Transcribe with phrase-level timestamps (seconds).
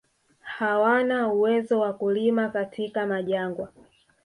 [0.57, 3.71] Hawana uwezo wa kulima katika majangwa